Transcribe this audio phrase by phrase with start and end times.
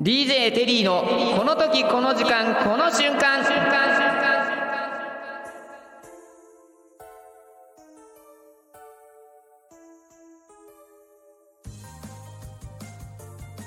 [0.00, 1.04] DJ テリーの
[1.38, 3.44] この時この時間この瞬間。
[3.44, 4.44] 瞬間瞬間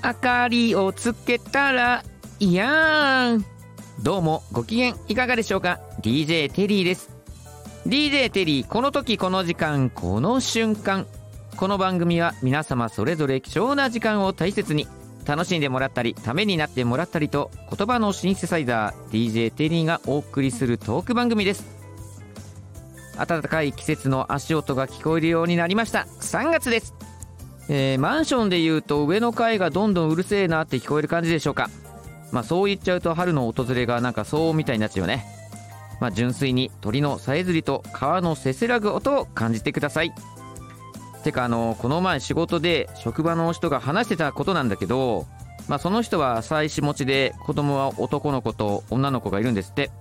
[0.03, 2.03] 明かりをつけたら
[2.41, 3.45] いやん。
[4.03, 7.09] どうもご機嫌いかがでしょうか？DJ テリーです。
[7.85, 11.07] DJ テリーこの時この時間この瞬間。
[11.55, 14.87] この番組は皆様それぞれ貴重な時間を大切に
[15.27, 21.65] 楽しんでもらったりためになってもらったりと言葉のシンセサイザー DJ テリーがお送りするトーク番組です。
[23.17, 26.07] 暖かい季節の足音が聞こえるようになりました。
[26.21, 26.93] 3月です。
[27.67, 31.69] えー、マンションでいうと上の階がどんどんうるせえなって聞こえる感じでしょうか。
[32.31, 35.25] まあそう言っちゃうと春の訪れがなんかそうみたいになっちゃうよね。
[35.99, 40.13] まあ純粋に鳥のさえずりと川のせせらぐ音を感じてください。
[41.23, 45.25] てかあのこの前仕事で職場の人が話してたことなんだけど
[45.67, 49.91] まあその人は妻子持ちで子供は男の子と女の子がいるんですって。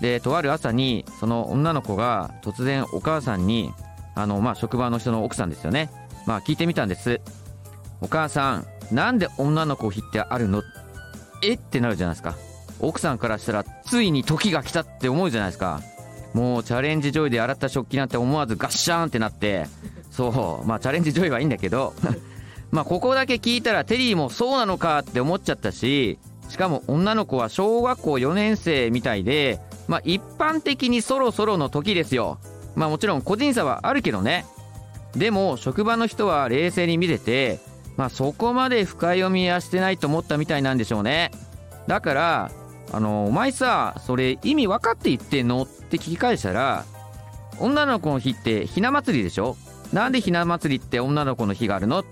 [0.00, 3.72] でとある朝にその女の子が突然お母さんに
[4.14, 5.90] あのまあ職場の人の奥さんですよね。
[6.26, 7.20] まあ聞いてみたんです。
[8.02, 10.62] お母さんなんで女の子を引ってあるの？
[11.42, 11.54] え？
[11.54, 12.36] ってなるじゃないですか。
[12.80, 15.80] 奥さんからしたらついに時が来たって思うじゃないですか。
[16.34, 19.66] もうチャレンジジョイで洗った食器なんて思わずガッシャーンってなって
[20.16, 20.66] そう。
[20.66, 21.94] まあチャレンジジョイはいいんだけど。
[22.72, 32.38] まあここだけ聞いたらテリーもそうなのかって思っちゃったししかも女の子は小学校4年生みたいでまあ一般的にそろそろの時ですよ。
[32.74, 34.46] まあもちろん個人差はあるけどね。
[35.14, 37.60] でも職場の人は冷静に見てて
[37.96, 41.30] まあそこまで深読みはしてないと思ったみたいなんでしょうね。
[41.86, 42.50] だから
[42.92, 45.62] あのお前さそれ意味分かって言ってんの？
[45.62, 46.84] って聞き返したら
[47.58, 49.56] 女の子の日ってひな祭りでしょ？
[49.92, 52.02] なんでひな祭りって女の子の日があるの？
[52.02, 52.10] そっ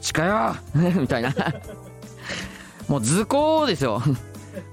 [0.00, 0.56] ちかよ
[1.00, 1.34] みたいな。
[2.88, 4.02] もう図工ですよ。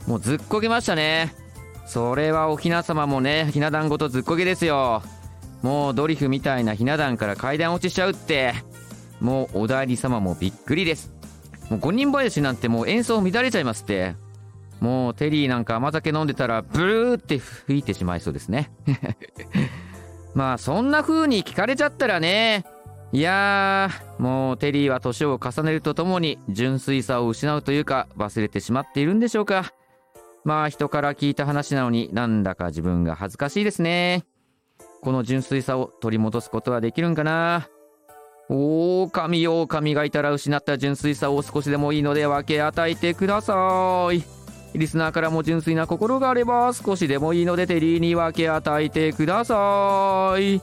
[0.07, 1.33] もうずっこけましたね。
[1.85, 5.01] それはおひな様もねひな壇ごとずっこけですよ。
[5.61, 8.53] もうドリフみたいなひな壇から階段落ちしちゃうって。
[9.19, 11.11] もうおだいり様もびっくりです。
[11.69, 14.15] もう五人林なんてもう演奏乱れちゃいますって。
[14.79, 18.71] もうテリーなんか甘酒飲んでたらブルーって吹いてしまいそうですね。
[20.33, 22.65] まあそんな風に聞かれちゃったらね。
[23.11, 29.73] いやーもうテリーは年を重ねるとともに純粋さを失うというか忘れてしまっているんでしょうか。
[30.45, 34.25] まあ人から聞いた話なのになんだか自分が恥ずかしいですね。
[35.01, 37.67] この純粋さを取り戻すことはできるんかな。
[38.49, 44.38] 狼狼がいたら失った純粋さを少しでもいいので分け与えてください。
[44.73, 50.61] リスナーからも純粋な心があれば少しでもいいのでテリーに分け与えてください。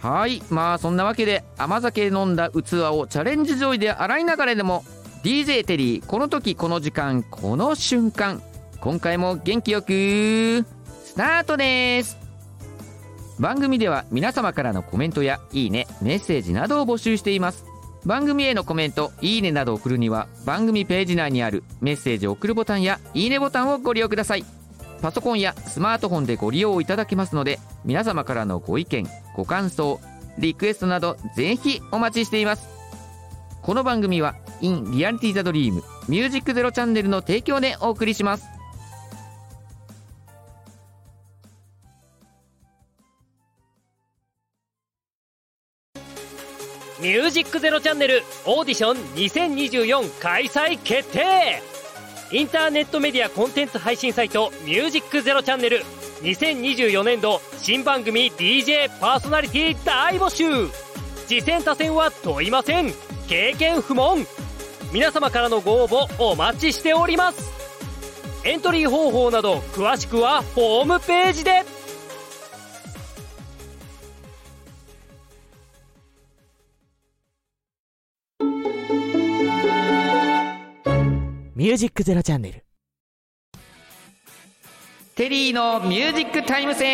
[0.00, 0.42] はい。
[0.50, 2.54] まあそんなわけで甘酒飲んだ器
[2.92, 4.84] をチャレンジジョイで洗いながらでも
[5.22, 8.42] DJ テリーこの時この時間この瞬間
[8.80, 10.64] 今回も元気よく
[11.04, 12.16] スタートです。
[13.38, 17.67] 番組では皆様からのコメントやいいねメッセージなどを募集しています。
[18.08, 24.46] 番組へのコメントいいねなどを送るには番組ページ内にあるメッセージ送るボタンやいいねボタンをご利用ください。
[25.02, 30.00] パソコンやスマートフォンでご利用いただけますので皆様からのご意見ご感想
[30.38, 32.66] リクエストなどぜひお待ちしています。
[33.60, 38.57] この番組は In Reality the Dream ミュージックゼロチャンネルの提供でお送りします。
[47.08, 51.62] ミュージックゼロチャンネルオーディション2024開催決定。
[52.32, 55.82] インターネットメディアコンテンツ配信サイトミュージックゼロチャンネル
[56.20, 60.70] 2024年度新番組 DJ パーソナリティ大募集。
[61.26, 62.92] 次戦他戦は問いません。
[63.26, 64.26] 経験不問。
[64.92, 67.50] 皆様からのご応募お待ちしております。
[68.44, 71.77] エントリー方法など詳しくはホームページで。
[81.58, 82.64] ミュージックゼロチャンネル。
[85.16, 86.84] テリーのミュージックタイムセ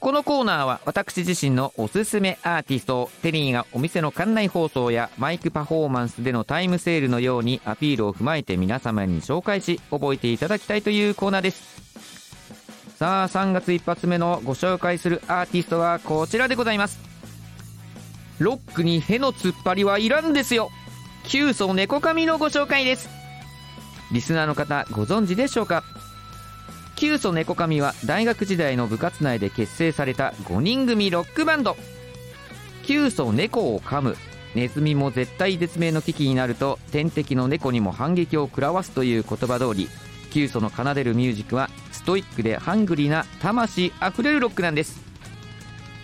[0.00, 11.82] このコーナーは私自身のおすすめアーティストテリーがお店の館内放送やマイクパフォーマンスでのタイムセールのようにアピールを踏まえて皆様に紹介し覚えていただきたいというコーナーです。
[12.96, 16.98] さあ3月一発目のご紹介するアーティストはこちらでございます。
[18.38, 20.70] ロックにへの突っ張りはいらんですよ。
[21.30, 23.08] キ層猫髪のご紹介です。
[24.10, 25.84] リスナーの方ご存知でしょうか？
[26.96, 31.76] キュウソネコカミは大学時代の部活内で結成された5人組ロックバンド。
[32.82, 34.16] キュウソ猫を噛む。
[34.56, 39.88] ネズミも絶体絶命の危機になると天敵の猫にも反撃を食らわすという言葉通り
[40.32, 45.00] キュウソの奏でるミュージックはストイックでハングリーな魂あふれるロックなんです。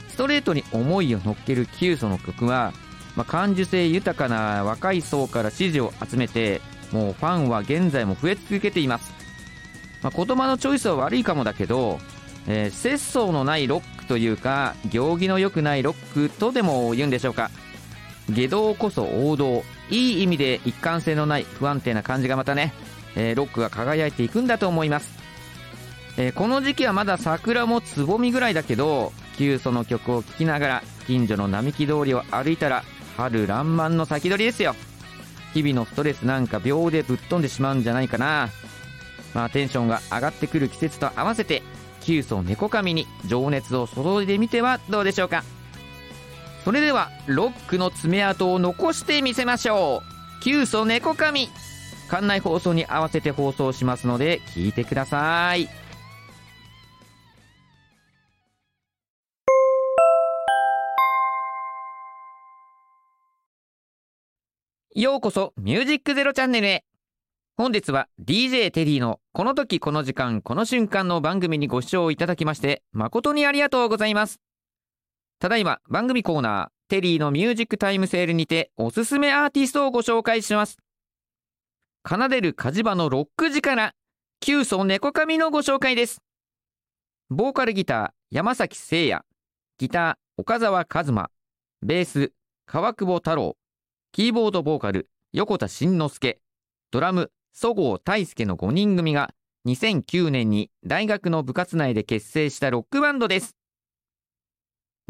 [0.08, 2.72] ストレートに思いを乗っけるキュウソの曲は、
[3.16, 6.60] まあ、感受性豊かな若い層から支持を集めて
[6.92, 9.12] もうファンは現在も増え続けています、
[10.02, 11.98] まあ、言葉のチョイスは悪いかもだけど、
[12.46, 17.50] えー、節操のないロックというか行儀の良くないロックとでも言うんでしょうか。
[18.28, 19.62] 下道こそ王道。
[19.90, 22.72] いい意味で一貫性のない不安定な感じがまたね、
[23.14, 25.16] えー、ロックが輝いていくんだと思います、
[26.16, 32.82] えー、この時期はまだ桜もつぼみぐらいだけど旧祖の曲を聴きながら近所の並木通りを歩いたら
[33.16, 34.74] 春爛漫の先取りですよ。
[35.54, 38.50] 日々のストレスなんか秒でぶっ飛んでしまうんじゃないかな。
[39.34, 41.62] まあテンションが上がってくる季節と合わせて
[42.02, 45.44] 旧祖猫髪に情熱を注いでみてはどうでしょうか。
[46.64, 50.02] それではロックの爪痕を残してみせましょ
[50.40, 50.42] う。
[50.42, 51.48] 旧祖猫髪
[52.10, 55.68] 館内放送に合わせて放送しますので聞いてください。
[64.98, 66.82] ようこそミュージックゼロチャンネルへ。
[67.58, 74.40] 本日は DJ テリーのこの時この時間この瞬間の番組にご視聴いただきまして誠にありがとうございます。
[75.38, 80.78] ただいま番組コーナーテリーのミュージックタイムセールにておすすめアーティストをご紹介します。
[82.08, 83.92] 奏でる火事場のロック時から
[84.40, 86.22] 旧祖猫髪のご紹介です。
[87.28, 89.22] ボーカルギター山崎誠也
[89.76, 91.30] ギター岡澤和馬
[91.82, 92.32] ベース
[92.64, 93.58] 川久保太郎。
[94.16, 96.38] キーボードボーカル横田慎之介
[96.90, 99.34] ドラム曽郷大輔の5人組が
[99.66, 103.56] 2009年に大学の部活内で結成したロックバンドです。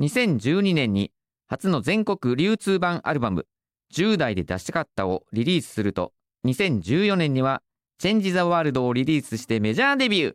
[0.00, 1.12] 2012年に
[1.46, 3.46] 初の全国流通版アルバム
[3.94, 6.12] 10代で出したかったをリリースすると
[6.44, 7.62] 2014年には
[7.98, 10.34] チェンジ・ザ・ワールドをリリースしてメジャーデビュー。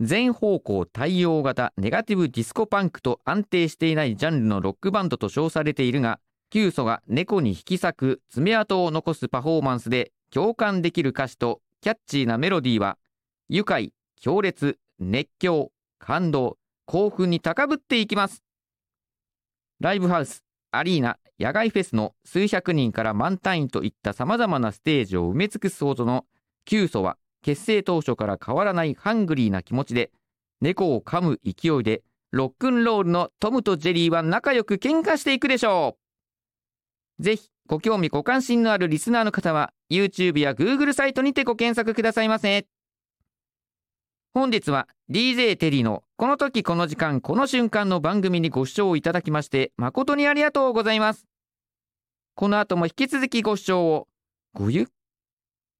[0.00, 6.20] 全方向対応型ネガティブディスコパンクと安定していないジャンルのロックバンドと称されているが
[6.50, 12.98] キ祖が猫に引き裂く爪痕を残すパフォーマンスで共感できる歌詞とキャッチーなメロディーは
[13.48, 15.70] 愉快、強烈、熱狂、
[16.00, 18.42] 感動、興奮に高ぶっていきます。
[19.78, 20.42] ライブハウス、
[20.72, 26.26] アリーナ、野外フェスの数百人から満単位といった様々なステージを埋め尽くすほどの
[26.64, 30.10] キ祖は結成当初から変わらないハングリーな気持ちで
[30.60, 32.02] 猫を噛む勢いで
[32.32, 35.99] ロックンロールのトムとジェリーは仲良く喧嘩していくでしょう。
[37.20, 42.66] ぜひ、ご興味ご関心のあるリスナーの方は、YouTube や Google サイトにてご検索くださいませ。
[44.32, 51.26] 本日は DJ テリーのこの時この時間この瞬間の番組にご視聴いただきまして誠にありがとうございます。
[52.36, 54.08] この後も引き続きご視聴を
[54.54, 54.86] ごゆっ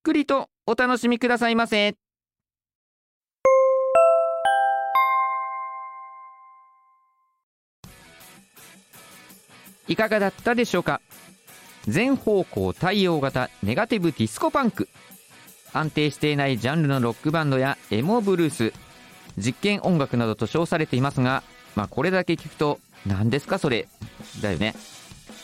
[0.03, 1.95] くりとお楽しみくださいませ。
[9.87, 11.01] いかがだったでしょうか？
[11.91, 14.89] 全方向対応型ネガティブディスコパンク。
[15.73, 18.73] 安定していないジャンルのロックバンドやエモブルース。
[19.37, 21.43] 実験音楽などと称されていますが、
[21.75, 23.89] まあ、これだけ聞くと何ですかそれ？
[24.41, 24.77] だよね。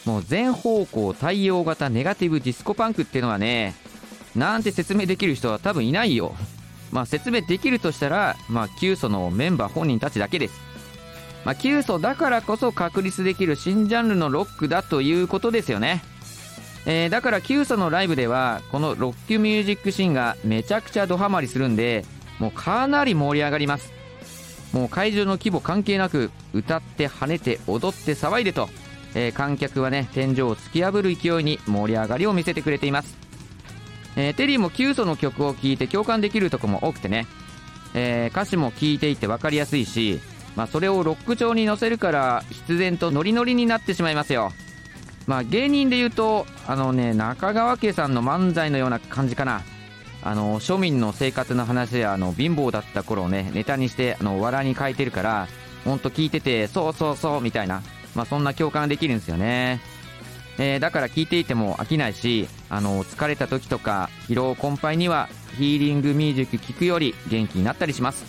[0.04, 3.74] もう全方向対応型ネガティブディスコパンクっていうのはね
[4.36, 6.32] なんて説明できる人は多分いないよ。
[6.92, 10.60] まあ説明できるとしたらまあキュソのメンバー本人たちだけです。
[11.44, 16.04] まあキュウソだからこそ確立できる新ジャンルのロックだということですよね。
[16.86, 22.04] えー、だからキュウソのライブではこのロックミュージックシーンがめちゃくちゃドハマりするんで
[22.38, 23.92] もうかなり盛り上がります。
[24.72, 28.68] もう会場の規模関係なく歌って跳ねて踊って騒いでと、
[29.14, 33.16] えー、観客はね天井を突き破る勢いに盛り上がりを見せてくれています、
[34.16, 37.26] えー、テリーもキュウソの曲を聴いて共感できるとこも多くてね、
[37.94, 40.20] えー、歌詞も聴いていて分かりやすいし、
[40.56, 44.52] まあ、それをロック調に乗せるから必然とノリノリになってしまいますよ。
[45.26, 49.62] まあ芸人で言うとあのね中川家さんの漫才のような感じかな。
[50.22, 55.46] あの庶民の生活の話やあの貧乏だった頃をねネタにしてあの笑いに変えてるから
[55.84, 57.82] ほんと聞いててそうそうそうみたいな。
[58.16, 59.80] まあそんな共感できるんですよね。
[60.58, 65.28] えー、だから聞いていても飽きないしあの疲れた時とか疲労困憊には
[65.58, 68.24] ヒーリングミュージック聴くより元気になったりします。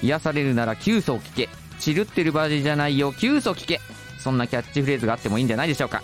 [0.00, 1.48] 癒されるなら急須を聴け。
[1.80, 3.80] チルってるバージじゃないよ急須聴け。
[4.24, 6.02] そんなキャッチフレーズがあってもいいんじゃないでしょうか。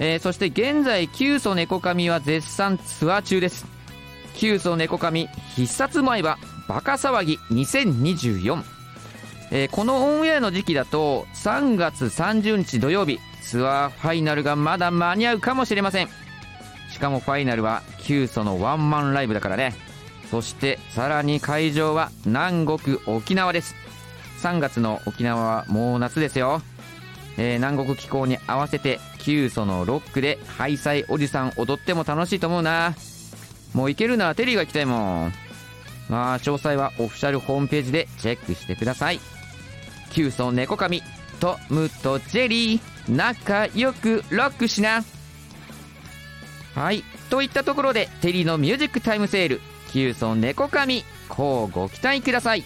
[0.00, 3.66] えー、そして現在、キュウソネコカミは絶賛ツアー中です。
[4.34, 8.62] キュウソネコカミ必殺前はバカ騒ぎ2024。
[9.50, 16.08] えー、このオンエアの時期だと3月30日土曜日ツアーファイナルがまだ間に合うかもしれません
[16.90, 19.74] しかもファイナルはキュウソのワンマンライブだからね
[20.30, 23.74] そしてさらに会場は南国沖縄です
[24.42, 26.62] 3月の沖縄はもう夏ですよ、
[27.38, 32.94] えー、南国気候に合わせてキュウソのロックでハイサイおじさん踊っても楽しいと思うな。
[33.74, 35.32] もう行けるならテリーが行きたいもん。
[36.08, 39.20] まあ詳細はオフィシャルホームページでチェックしてください。
[40.10, 41.02] キュウソ猫髪
[41.40, 45.02] トムとジェリー仲良くロックしな。
[46.74, 47.02] はい。
[47.30, 49.60] といったところでテリーのミュージックタイムセール。
[49.90, 52.64] キュウソ猫髪こうご期待ください。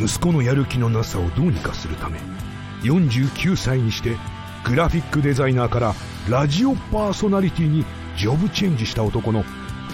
[0.00, 2.18] 息子のやる気のなさをどうにかするため
[2.82, 4.16] 49歳にして
[4.64, 5.94] グラフィックデザイナーから
[6.28, 7.84] ラジオパーソナリティに
[8.16, 9.44] ジョブチェンジした男の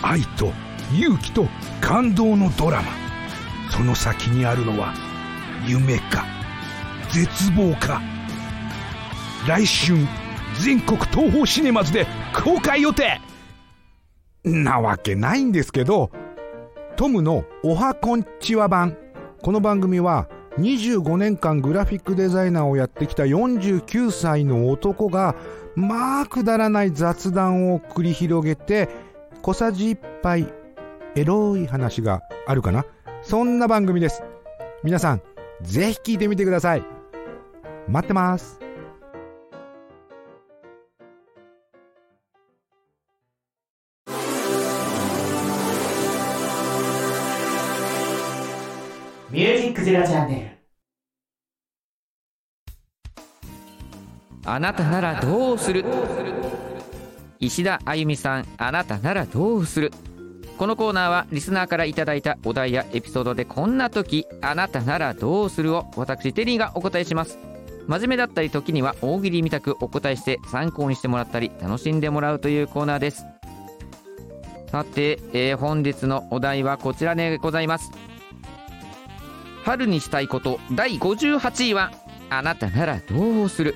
[0.03, 0.53] 愛と
[0.93, 1.47] 勇気と
[1.81, 2.89] 感動のドラマ。
[3.71, 4.95] その先にあるのは
[5.67, 6.25] 夢か
[7.11, 8.01] 絶望か。
[9.47, 9.99] 来春
[10.61, 13.21] 全国東宝シネマズで公開予定。
[14.45, 16.11] なわけないんですけど
[16.97, 19.04] トムのおはこんちは版。
[19.45, 25.37] この番組は25年間グラフィックデザイナーをやってきた49歳の男が
[25.75, 28.89] まあくだらない雑談を繰り広げて
[29.43, 30.51] 小さじ1杯
[31.15, 32.87] エロい話があるかな
[33.23, 34.23] そんな番組です。
[34.83, 35.23] 皆さん
[35.61, 36.85] ぜひ聞いてみてください。
[37.87, 38.64] 待ってます。
[49.35, 50.41] ミュージックゼロチャンネ
[54.45, 55.85] ルあなたならどうする？
[57.41, 59.91] 石田あゆみさんあなたならどうする？
[60.57, 67.37] このコーナーはリスナーからいただいたお題やエピソードでこんな時あなたならどうするを私テリーがお答えします。
[67.89, 73.25] 真面目だったり時には大喜利みたくお答えして参考にしてもらったり楽しんでもらうというコーナーです。
[74.69, 77.91] さて、えー、本日のお題はこちらでございます。
[79.65, 81.91] 春にしたいこと第58位は
[82.31, 83.75] あなたならどうする？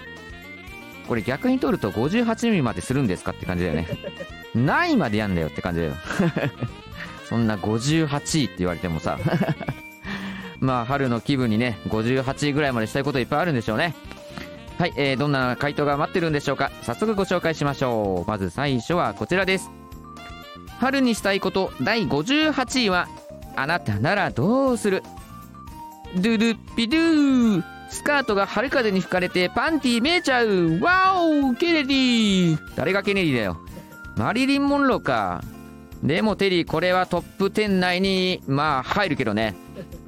[1.07, 3.89] これ逆に取ると58ミリまでするんですかって感じだよね。
[4.55, 5.95] ないまでやんだよって感じだよ。
[7.29, 9.19] そんな58位って言われてもさ。
[10.61, 13.95] まあ春の気分にね58位ぐらいまでしたいこといっぱいあるんでしょうね。
[14.79, 16.71] はい、えー、どんな回答が待ってるんでしょうか。
[16.83, 18.31] 早速ご紹介しましょう。
[18.31, 19.71] まず最初はこちらです。
[20.79, 23.09] 春にしたいこと第58位は
[23.57, 25.03] あなたならどうする？
[26.17, 30.79] ドゥドゥピドゥスカートが春風に吹かれてパンティ見えちゃう。
[30.81, 32.59] ワオケネディ。
[32.77, 33.59] 誰がケネディだよ。
[34.17, 35.43] マリリン・モンローか。
[36.03, 39.55] でもテリーこれはトップ10内にまあ入るけどね。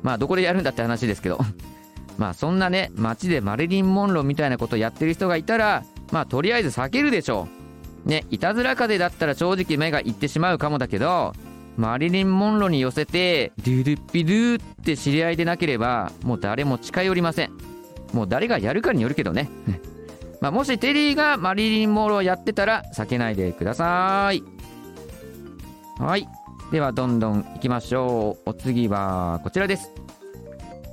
[0.02, 1.38] まあどこでやるんだって話ですけど。
[2.18, 7.48] まあそんなね街でマリリン・モンローみたいなことやってる人がいたらまあとりあえず避けるでしょ
[8.06, 8.08] う。
[8.08, 11.34] ねいたずら風だったら正直目がいってしまうかもだけど
[11.76, 17.52] マリリン・モンロに寄せてドゥドゥッピドゥって知り合いでなければもう誰も近寄りません。
[18.12, 19.48] もう誰がやるかによるけどね。
[20.40, 24.42] まあもしテリーがマリリン・モンロをやってたら避けないでください。
[25.98, 26.28] はい。
[26.72, 28.50] ではどんどんいきましょう。
[28.50, 29.90] お次はこちらです。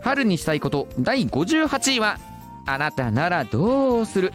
[0.01, 2.17] 春にしたいこと第58位は
[2.65, 4.33] あなたならどうする？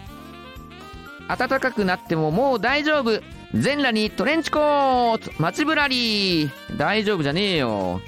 [1.28, 3.20] 暖かくなってももう大丈夫。
[3.54, 5.30] 全裸にトレンチコート。
[5.38, 6.50] 街ぶらり。
[6.76, 8.00] 大丈夫じゃねえよ。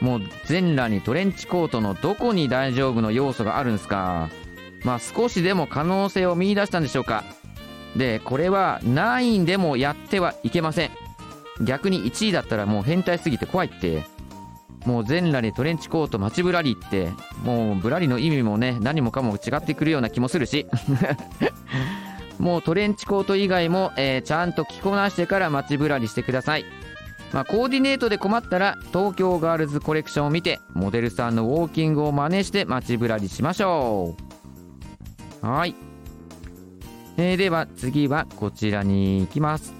[0.00, 4.30] もう全裸にトレンチコートのどこに大丈夫の要素があるんすか。
[4.84, 7.24] まあ少しでも可能性を見出したんでしょうか。
[7.96, 10.90] でこれは何位でもやってはいけません。
[11.60, 14.04] 逆に1位だったらもう変態すぎて怖いって。
[14.86, 17.10] もう全裸にトレンチコート街ぶらりって。
[17.44, 20.66] もうぶらりの意味もね何もかも違ってくるような気もするし。
[22.38, 26.64] もうトレンチコート以外も、えー、ちゃんと着こなしてから街ぶらりしてください。
[27.32, 34.16] まあ、コーディネートで困ったら東京ガールズコレクションを見てモデルさんのウォーキングを真似して街ぶらりしましょ
[35.42, 35.46] う。
[35.46, 35.74] はい。
[37.16, 39.72] えー、では次はこちらに行きます。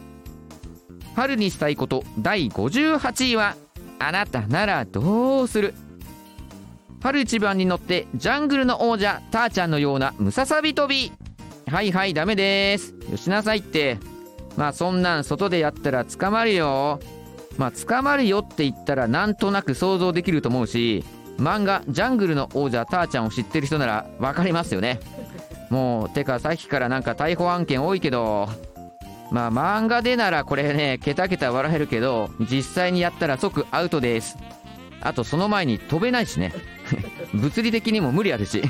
[1.14, 3.54] 春にしたいこと第58位は
[3.98, 5.74] あなたならどうする？
[7.02, 11.12] 春一番に乗ってジャングルの王者ターちゃんのようなムササビ飛び
[11.66, 12.94] はいはいダメです。
[13.10, 13.98] よしなさいって。
[14.56, 17.00] まあそんなん外でやったら捕まるよ。
[17.58, 21.04] まあ捕まるよって言ったらなんとなく想像できると思うし
[21.38, 25.00] 漫画「ジャングルの王者ターちゃん」を知ってる人なら分かりますよね。
[25.70, 28.48] もうてかさっきからなんか逮捕案件多いけど
[29.30, 34.36] まあ漫画でならこれねケタケタ笑えるけど実際にやったら即アウトです。
[35.00, 36.52] あとその前に飛べないしね。
[37.34, 38.62] 物理的にも無理あるし。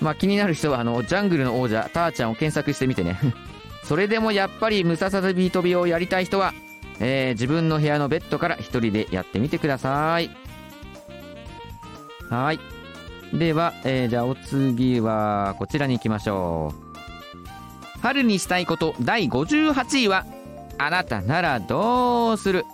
[0.00, 3.18] まあ気になる人はあのジャングルの王者ターちゃんを検索してみてね。
[3.84, 6.52] それでもやっぱりムササビ飛びをやりたい人は、
[6.98, 10.30] えー自分の部屋のベッドから一人でやってみてください。
[12.28, 12.60] はい。
[13.32, 16.86] では、えーじゃあお次はこちらに行きましょう。
[18.00, 20.24] 春にしたいこと第58位は
[20.78, 22.64] あなたならどうする？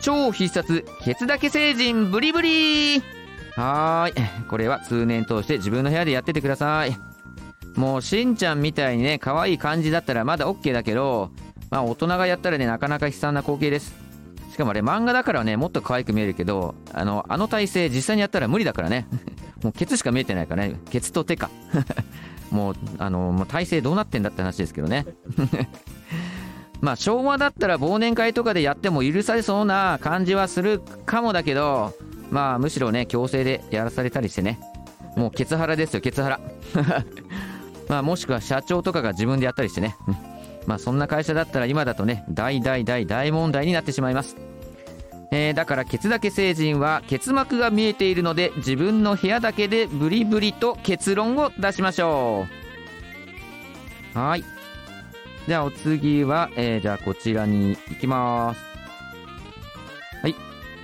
[0.00, 3.02] 超必殺ケツだけ成人ブリブリ
[3.58, 4.46] はーい。
[4.46, 6.96] これは通年通して自分の部屋でやっててください。
[7.74, 11.30] もうしんちゃんみたいにね可愛い感じだったらまだ OK だけど
[11.70, 13.96] まあ大人がやったらねなかなか悲惨な光景です。
[14.52, 19.08] しかもあれ漫画だからねもっと可愛く見えるけどあのあの体勢実際にやったら無理だからね。
[19.62, 20.78] もうケツしか見えてないからね。
[20.90, 21.50] ケツと手か。
[22.52, 25.04] もうあのもう体勢どうなってんだって話ですけどね。
[26.80, 31.92] まあ昭和だったら忘年会とかでやっても許されそうな感じはするかもだけど
[32.30, 34.60] まあむしろね強制でやらされたりしてね。
[35.16, 36.40] もうケツハラですよケツハラ。
[37.88, 39.96] まあもしくは社長とかが自分でやったりしてね。
[40.06, 40.16] うん。
[40.66, 44.36] まあそんな会社だったら今だとね大大大大問題になってしまいます。
[45.30, 52.46] えーだからケツだけ成人は結膜が見えているので自分の部屋だけでブリブリと結論を出しましょ
[54.14, 54.18] う。
[54.18, 54.44] はい。
[55.46, 58.67] じゃあお次は、えーじゃあこちらに行きます。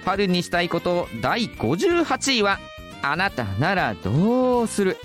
[0.05, 2.59] 春にしたいこと第58位は
[3.03, 4.97] あなたならどうする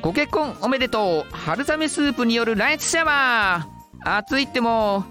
[0.00, 1.34] ご結婚おめでとう。
[1.34, 5.04] 春雨スープによるライスシャワー暑いっても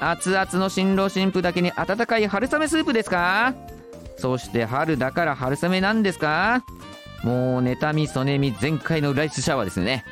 [0.00, 3.54] 熱々の新郎新婦だけに温かい春雨スープですか？
[4.16, 6.64] そして春だから春雨なんですか？
[7.22, 10.04] もう妬みそねみ全開のライスシャワーですね。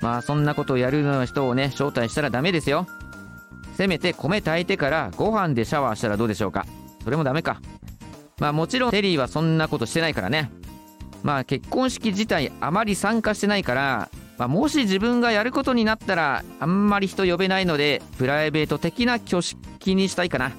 [0.00, 2.86] まあそんなことをやるような人をね招待したらダメですよ。
[3.76, 6.66] せめて米炊いてからご飯でシャワーしたらどうでしょうか？
[7.04, 7.60] それもダメか。
[8.38, 10.50] まあもちろんテリーはそんなことしてないからね。
[11.22, 20.52] まあ結婚式自体あまり参加してないから、まあ、もし自分がやることになったらあんまり人呼べないのでプライベート的な挙式にしたいかな。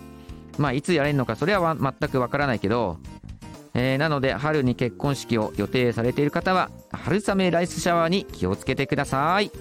[0.58, 2.98] まあいつやれるのかそれは全くわからないけど。
[3.78, 9.52] えーなので春に結婚式を予定されている方は春雨ライスシャワーに気をつけてください。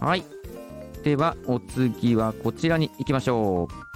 [0.00, 0.24] はい。
[1.04, 3.89] ではお次はこちらに行きましょう。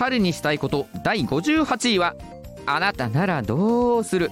[0.00, 2.16] 春にしたいこと第58位は
[2.64, 4.30] あなたならどうする。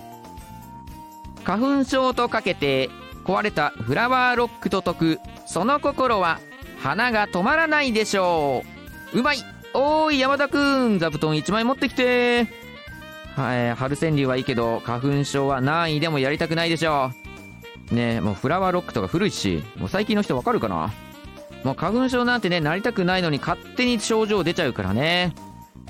[1.44, 2.88] 花粉症とかけて
[3.26, 6.40] 壊れたフラワーロックと解くその心は
[6.78, 8.64] 花が止まらないでしょ
[9.12, 9.18] う。
[9.18, 9.38] うまい。
[9.74, 10.98] おーい山田くん。
[10.98, 12.46] 座布団1枚持ってきて。
[13.36, 17.10] はい春川柳はいいけど花粉症は何位でもやりたくないでしょ
[17.92, 17.94] う。
[17.94, 20.94] ねえもうフラワーロックとか古いしもう最近の人わかるかな。
[21.62, 25.34] もう花粉症なんてねなりたくないのに勝手に症状出ちゃうからね。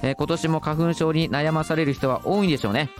[0.02, 2.90] えー今年も花粉症に悩まされる人は多いんでしょうね。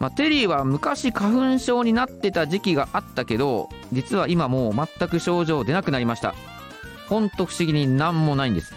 [0.00, 6.34] まあ、テリーは昔花粉症になってた時期があったけど実は今もう全く症状出なくなりました。
[7.08, 8.74] ほんと不思議になんもないんです。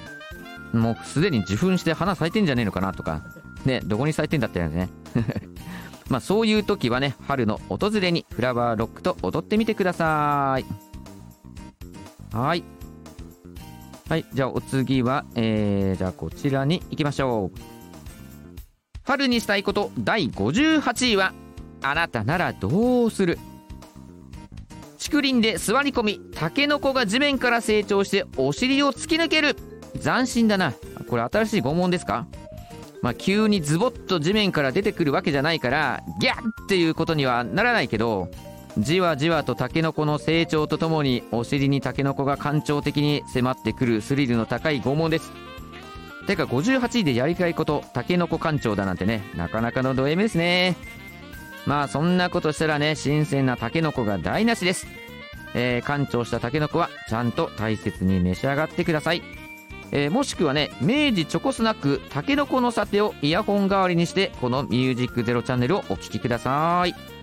[0.73, 3.23] もうすでに受粉して花咲いてんじゃねえのかなとか。
[3.65, 4.89] ねどこに咲いてんだってやつね。
[6.09, 10.65] まあそういう時はね春の訪れにフラワーロックと踊ってみてください。
[12.33, 12.63] はい。
[14.09, 17.59] はい、じゃあお次は、えー、じゃあこちらに行きましょう。
[19.03, 21.33] 春にしたいこと第58位は、
[21.81, 23.37] あなたならどうする？
[24.97, 29.55] 竹林で座り込み、タケノコが地面から成長してお尻を突き抜ける
[30.01, 30.73] 斬新だな。
[31.09, 32.27] これ新しい拷問ですか？
[33.01, 38.29] まあ急にズボッと地面から出てくるわけじゃないから、ギャッっていうことにはならないけど、
[38.79, 45.31] じわじわとタケノコの成長とともにお尻にタケノコが感情的に迫ってくるスリルの高い拷問です。
[46.27, 50.75] てか58位でやりたいことタケノコ館長だなんてねなかなかのド M ですね。
[51.65, 54.85] まあそんなことしたらね新鮮なタケノコが台無しです。
[55.55, 59.23] えー、館長したタケノコはちゃんと大切に召し上がってください。
[59.91, 67.16] えーもしくはね明治チョコスナックタケノコのさてをイヤホン代わりにしてこの「ミュージックゼロチャンネルをお聴きください。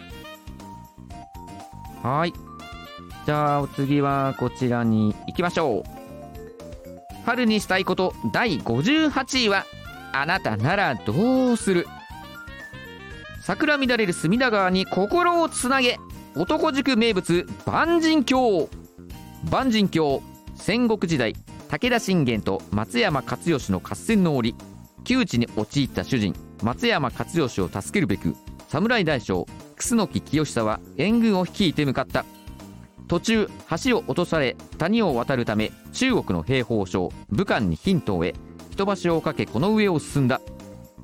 [2.05, 2.35] はい。
[3.25, 7.25] じゃあ、お次はこちらに行きましょう。
[7.25, 9.65] 春にしたいこと第58位は、
[10.13, 11.87] あなたならどうする？
[13.41, 15.99] 桜乱れる隅田川に心をつなげ、
[16.37, 18.69] 男塾名物、万人橋。
[19.51, 20.23] 万人橋、
[20.57, 21.35] 戦国時代、
[21.71, 24.55] 武田信玄と松山勝義の合戦の折、
[25.05, 28.35] 窮地に陥った主人、松山勝義を助けるべく、
[28.69, 32.25] 侍大将、楠木清久は援軍を率いて向かった。
[33.07, 33.49] 途中
[33.85, 38.35] 橋を落とされ谷を渡るため中国の兵法書武漢にヒントを得
[38.71, 40.41] 人橋をかけこの上を進んだ。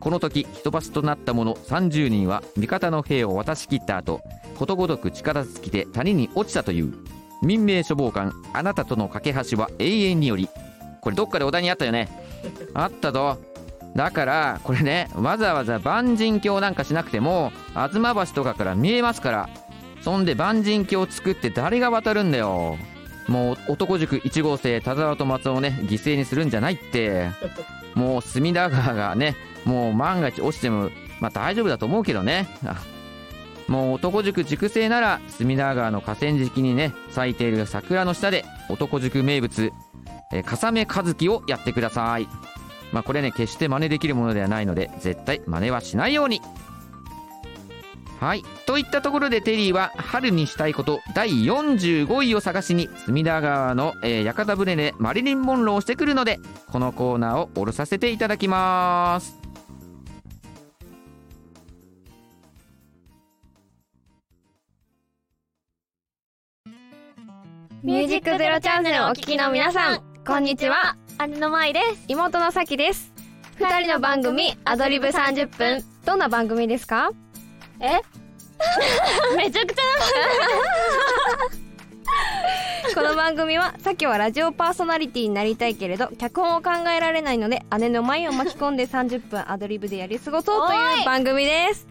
[0.01, 4.23] この時人橋となった者30人は味方の兵を渡し切った後
[4.57, 6.95] ことごとく力尽きて谷に落ちたという。
[7.43, 10.49] 民命処方官あなたとの架け橋は永遠により。
[11.01, 12.09] これどっかでお題にあったよね。
[12.75, 13.39] あったぞ。
[13.95, 19.49] だからこれねわざわざ万人橋なんかしなくても吾妻橋とかから見えますから
[20.03, 22.79] そんで万人橋作って誰が渡るんだよ。
[23.29, 27.29] もう男塾1号生田沢と松尾をね犠牲にするんじゃないって。
[27.95, 32.49] もう隅田川がねもう万が一落ちてもまあ大丈夫だと思うけどね。
[33.69, 39.73] もう男塾塾生なら隅田川の河川敷にね咲いている桜の下で男塾名物
[40.33, 42.27] えー笠目和樹をやってください。
[42.93, 46.41] まあこれね決して真似できるものではないので絶対真似はしないように。
[48.21, 48.43] はい。
[48.67, 59.41] といったところでテリーは春にしたいこと第45位を探しに隅田川の、えー屋形船でマリリン・モンローをしてくるのでこのコーナーを下ろさせていただきます。
[67.83, 71.00] ミュージックゼロチャンネルをお聞きの皆さん、こんにちは。
[71.29, 72.05] 姉の舞です。
[72.09, 73.13] 妹のさきです。
[73.59, 75.85] 二人の番組、アドリブ30分。
[76.05, 77.11] どんな番組ですか？
[77.81, 78.01] え？
[79.37, 79.83] めちゃくちゃ
[82.95, 91.87] この番組は、さきはラジオパーソナリティになりたいけれど、脚本を考えられないので、姉の舞を巻き込んで30分アドリブでやり過ごそうという番組です。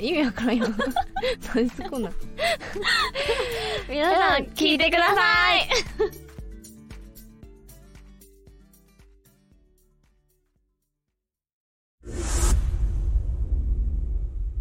[0.00, 0.66] 意味わからんよ。
[1.54, 2.10] 何すこんな。
[3.88, 5.14] 皆さん、聞いてくださ
[5.54, 6.27] い。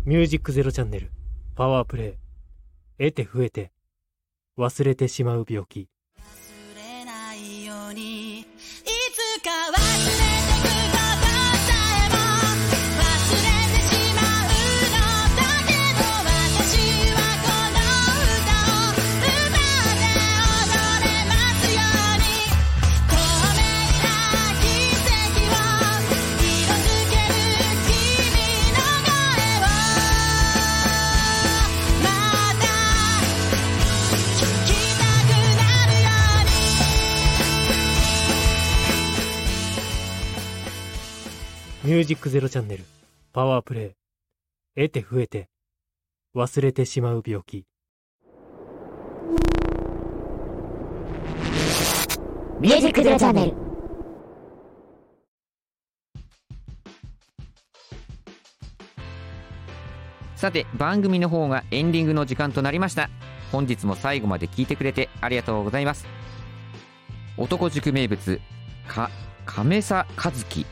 [0.07, 1.11] ミュージックゼロチャンネル。
[1.53, 2.17] パワープレ
[2.97, 3.11] イ。
[3.11, 3.73] 得て増えて
[4.57, 5.89] 忘れてしまう病気。
[41.97, 42.83] ュージックゼロチャンネル
[43.33, 43.95] パワープレ
[44.75, 45.49] イ得て増えて
[46.35, 47.65] 忘れてしまう病気。
[52.59, 53.53] ミュージックゼロチャンネル。
[60.35, 63.09] さて番組の方がエンディングの時間となりました。
[63.51, 66.05] 本日も最後まで聞いてくれてありがとうございます。
[67.37, 68.39] 男塾名物
[68.87, 69.09] か
[69.45, 70.65] 亀佐和樹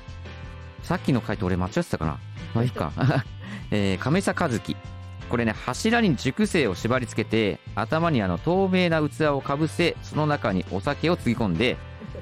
[0.85, 2.19] さっきの回答俺間違ってたかな？
[2.53, 2.91] まあいいか、
[3.71, 4.77] えー、亀佐和樹。
[5.29, 11.77] これね柱に熟成を縛り付けて頭にあの透明な器をかぶせその中にお酒をつぎ込んで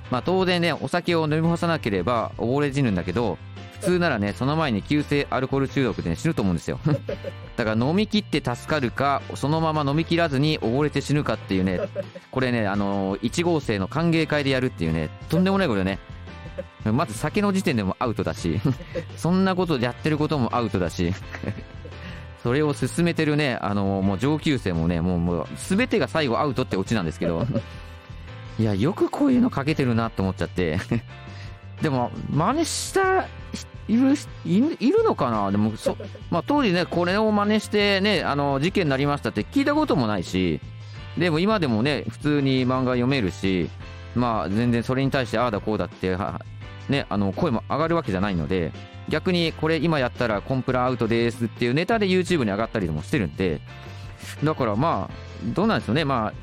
[0.10, 3.38] まあ当然ねお酒を飲み干さなければ溺れ死ぬんだけど
[3.82, 6.80] 普通ならねその前に急性アルコール中毒で、ね、死ぬと思うんですよ。
[7.58, 11.82] だから飲み切って助かるかそのまま飲み切らずに溺れて死ぬかっていうね。
[12.32, 16.00] これねあの1号生の歓迎会でやるっていうねとんでもないことよね。
[16.92, 18.60] まず酒の時点でもアウトだし
[19.16, 21.14] そんなことやってることもアウトだし
[22.44, 27.48] それを進めてるねあのもう上級生もねもうもう全てが最後アウトってオチなんですけど
[28.60, 30.80] いやよくこういうのかけてるなと思っちゃって
[31.82, 33.28] でも真似した
[33.88, 34.14] いる
[34.46, 35.52] いいるのかな？
[35.52, 35.98] でもそ、
[36.32, 40.60] まあ、当時ねこれを真似してねあの事件になりましたって聞いたこともないし
[41.18, 43.70] でも今でもね普通に漫画読めるし
[44.16, 46.42] まあ全然それに対してああだこうだっては
[46.90, 48.72] ねあの声も上がるわけじゃないので
[49.10, 53.62] 逆にこれ今やったらコンプラアウトですっていうネタで YouTube に上がったりもしてるんで
[54.44, 56.06] だからまあどうなんですよね。
[56.06, 56.34] まあ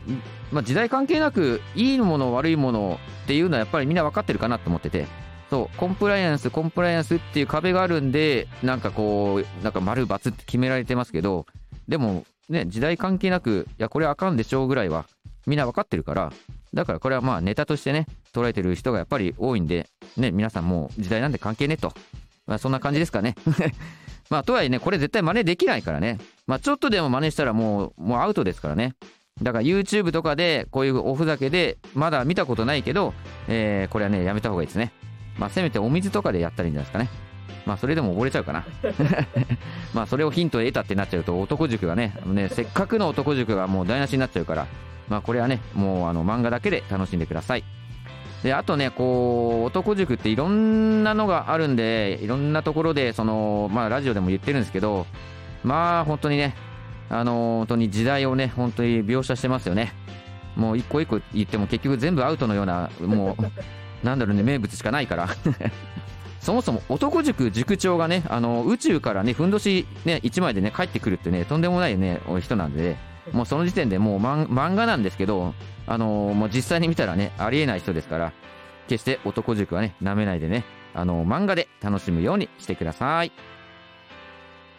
[0.53, 5.07] まあ、時代関係なくいいもの悪いものっていうのはやっぱりみんな分かってるかなと思ってて。
[5.49, 11.45] そうコンプライアンスコンプライアンスっていう壁があるんでなんかこうなんか丸×って決められてますけど
[11.89, 15.07] でもね時代関係なくいやこれあかんでしょうぐらいは
[15.49, 16.33] みんな分かってるから
[16.73, 21.93] だからこれはまあネタとしてね捉えてる人がやっぱり多いんでね皆さんもう時代なんで関係ねと、
[22.47, 23.35] まあ、そんな感じですかね。
[24.31, 26.19] まあとはいえねこれ絶対真似できないからね。
[26.47, 28.95] まあちょっとでも真似したらもうもうアウトですからね。
[29.43, 33.15] だから YouTube とかでこういうおふざけでまだ見たことないけど、
[33.49, 34.93] えーこれはねやめた方がいいですね。
[35.39, 37.09] まあせめてお水とかでやったらいいんじゃないですかね。
[37.67, 38.65] まあそれでも溺れちゃうかな。
[39.95, 44.67] まあそれをヒントで得たってなっちゃうと男塾がねねせっかくの男塾がもう台無しになっちゃうから
[45.11, 47.65] まあこれはねもうあの漫画だけで楽しんでください。
[48.43, 55.05] であとねこう男塾っていろんなのがあるんでいろんなところでそのまあラジオでも言ってるんですけど
[55.63, 56.55] まあ本当にね
[57.11, 59.93] あの本当に時代をね本当に描写してますよね。
[60.57, 63.43] もう一個一個言っても結局全部アウトのようなもう
[64.07, 65.29] なんだろうね名物しかないから。
[66.41, 72.97] そもそも男塾塾長がねあの宇宙からねふんどしね1枚でね帰ってくるってねとんでもないね人なんで、
[73.33, 75.55] もうその時点でもう漫漫画なんですけど
[75.87, 78.33] あのもう実際に見たらねありえない人ですから
[78.89, 83.33] 決して男塾はね舐めないでねあの漫画で楽しむようにしてください。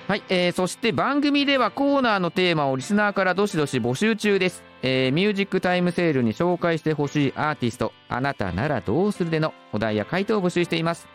[0.07, 11.07] はい、えー、そして番組ではコーナーのテーマをリスナーからどしどし募集中です、えーミュージックタイムセールに紹介してほしいアーティストあなたならどうするでのお題や回答を募集しています。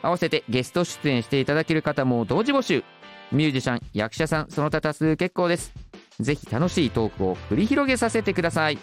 [0.00, 2.84] 合わせてゲスト出演していただける方も同時募集。
[3.32, 5.74] ミュージシャン役者さんその他多数結構です。
[6.20, 8.78] ぜひ楽しいトークを繰り広げさせてください。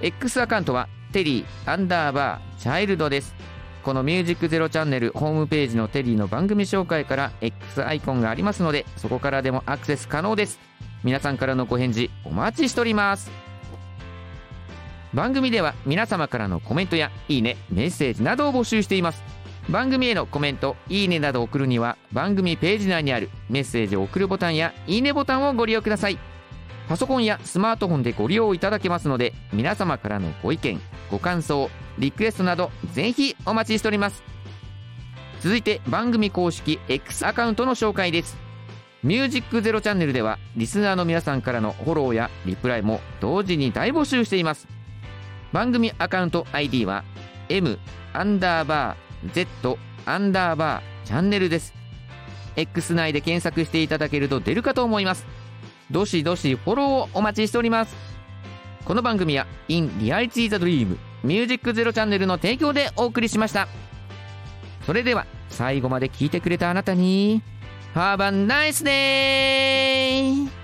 [0.00, 3.34] X アカウントはテリーアンダーバーチャイルドです。
[3.82, 10.60] このミュージックゼロチャンネルホームページのテリーの番組紹介から X アイコンがありますのでそこからでもアクセス可能です。
[11.02, 13.30] 皆さんからのご返事お待ちしております。
[15.12, 19.22] 番組では皆様からのコメントやいいねメッセージなどを募集しています。
[19.68, 26.18] 番組へのコメントいいねなどを送るには番組ページ内にあるメッセージを送るボタンやいいねボタンをご利用ください。
[26.88, 34.22] パソコンやスマートフォンでご利用いただけますので皆様からのご意見ご感想リクエストなどぜひお待ちしております。
[35.40, 38.36] 続いて番組公式 X アカウントの紹介です。
[39.02, 44.68] ミュージックゼロチャンネルではリスナーの皆さんからのフォローやリプライも同時に大募集しています。
[45.52, 47.04] 番組アカウント ID は
[47.48, 47.78] M
[48.12, 51.74] アンダーバー Z アンダーバーチャンネルです。
[52.54, 55.26] X 内で検索していただけると出るかと思います。
[55.92, 57.94] どしどしフォローをお待ちしております
[58.86, 63.68] この番組は In Reality the Dream ミュージックゼロチャンネルの提供でお送りしました
[64.86, 67.42] それでは最後まで聞いてくれたあなたに
[67.94, 70.61] Have a nice day!